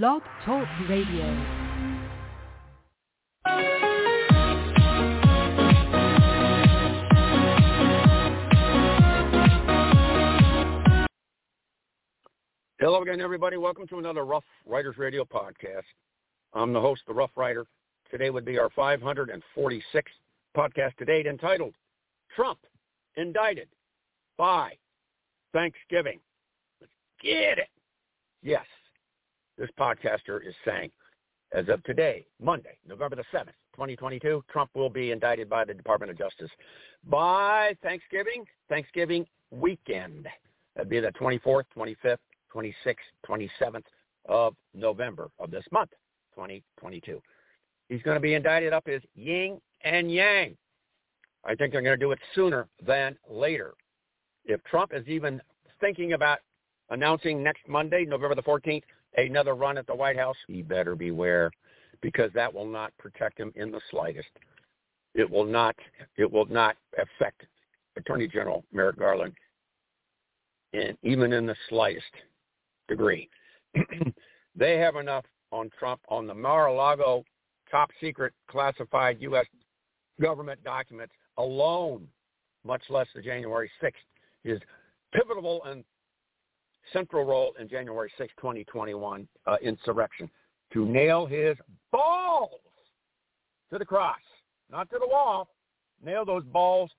[0.00, 1.26] Blog Talk Radio.
[12.78, 13.58] Hello again, everybody.
[13.58, 15.82] Welcome to another Rough Riders Radio podcast.
[16.54, 17.66] I'm the host, the Rough Rider.
[18.10, 19.42] Today would be our 546th
[20.56, 21.74] podcast to date entitled
[22.34, 22.60] Trump
[23.16, 23.68] Indicted
[24.38, 24.72] by
[25.52, 26.18] Thanksgiving.
[26.80, 27.68] Let's get it.
[28.42, 28.64] Yes,
[29.62, 30.90] this podcaster is saying,
[31.52, 36.10] as of today, Monday, November the 7th, 2022, Trump will be indicted by the Department
[36.10, 36.50] of Justice
[37.08, 40.26] by Thanksgiving, Thanksgiving weekend.
[40.74, 42.16] That'd be the 24th, 25th,
[42.52, 43.84] 26th, 27th
[44.28, 45.90] of November of this month,
[46.34, 47.22] 2022.
[47.88, 50.56] He's going to be indicted up as yin and yang.
[51.44, 53.74] I think they're going to do it sooner than later.
[54.44, 55.40] If Trump is even
[55.80, 56.40] thinking about
[56.90, 58.82] announcing next Monday, November the 14th,
[59.16, 61.50] another run at the White House, he better beware
[62.00, 64.28] because that will not protect him in the slightest.
[65.14, 65.76] It will not
[66.16, 67.42] it will not affect
[67.96, 69.34] Attorney General Merrick Garland
[70.72, 72.12] in even in the slightest
[72.88, 73.28] degree.
[74.56, 77.24] they have enough on Trump on the Mar-a-Lago
[77.70, 79.46] top secret classified U.S.
[80.20, 82.06] government documents alone,
[82.64, 83.92] much less the January 6th,
[84.44, 84.60] is
[85.12, 85.84] pivotal and
[86.92, 90.28] central role in January 6, 2021 uh, insurrection
[90.72, 91.56] to nail his
[91.90, 92.60] balls
[93.70, 94.16] to the cross,
[94.70, 95.48] not to the wall.
[96.04, 96.90] Nail those balls,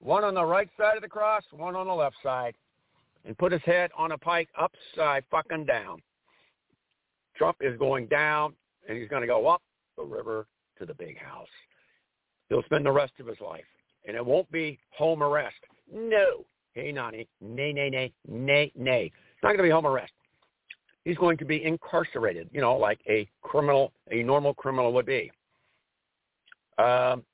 [0.00, 2.54] one on the right side of the cross, one on the left side,
[3.26, 6.00] and put his head on a pike upside fucking down.
[7.36, 8.54] Trump is going down,
[8.88, 9.62] and he's going to go up
[9.96, 10.46] the river
[10.78, 11.48] to the big house.
[12.48, 13.64] He'll spend the rest of his life,
[14.06, 15.56] and it won't be home arrest.
[15.92, 16.44] No.
[16.78, 17.26] Hey, Nani.
[17.40, 19.06] Nay, nay, nay, nay, nay.
[19.06, 20.12] It's not going to be home arrest.
[21.04, 25.32] He's going to be incarcerated, you know, like a criminal, a normal criminal would be.
[26.78, 27.24] Um,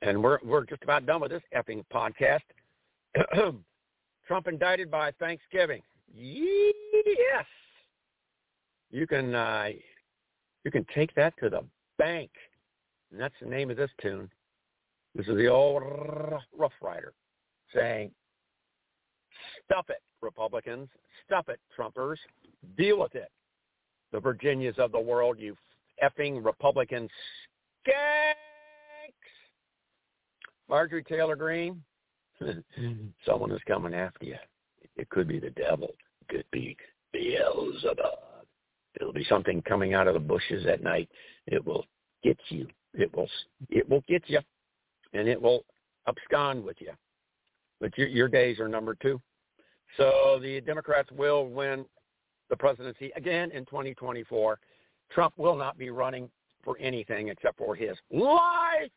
[0.00, 2.40] and we're we're just about done with this effing podcast.
[4.26, 5.82] Trump indicted by Thanksgiving.
[6.14, 7.44] Yes,
[8.90, 9.68] you can uh,
[10.64, 11.60] you can take that to the
[11.98, 12.30] bank.
[13.12, 14.30] And that's the name of this tune.
[15.14, 15.82] This is the old
[16.56, 17.12] Rough Rider
[17.74, 18.12] saying,
[19.70, 20.88] stuff it, Republicans.
[21.26, 22.16] Stuff it, Trumpers.
[22.76, 23.30] Deal with it.
[24.12, 25.56] The Virginias of the world, you
[26.02, 27.08] effing Republican
[27.86, 28.34] skanks.
[30.68, 31.82] Marjorie Taylor Greene,
[33.26, 34.36] someone is coming after you.
[34.96, 35.94] It could be the devil.
[36.22, 36.76] It could be
[37.12, 37.96] Beelzebub.
[39.00, 41.08] It'll be something coming out of the bushes at night.
[41.46, 41.86] It will
[42.22, 42.66] get you.
[42.94, 43.28] It will.
[43.68, 44.40] It will get you,
[45.12, 45.64] and it will
[46.08, 46.92] abscond with you.
[47.80, 49.20] But your, your days are numbered too.
[49.96, 51.84] So the Democrats will win
[52.48, 54.58] the presidency again in 2024.
[55.12, 56.30] Trump will not be running
[56.62, 58.90] for anything except for his life.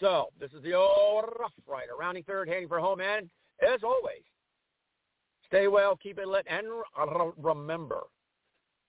[0.00, 3.00] So this is the old Rough Rider, rounding third, heading for home.
[3.00, 3.30] And
[3.62, 4.22] as always,
[5.46, 6.66] stay well, keep it lit, and
[7.38, 8.00] remember,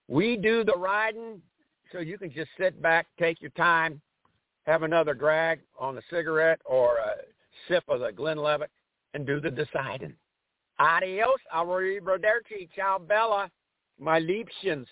[0.06, 1.40] we do the riding
[1.90, 4.00] so you can just sit back, take your time,
[4.66, 7.14] have another drag on the cigarette or a
[7.68, 8.70] sip of the Glenlivet,
[9.14, 10.14] and do the deciding.
[10.78, 13.50] Adios, arrivederci, ciao bella,
[13.98, 14.88] my Liebchens.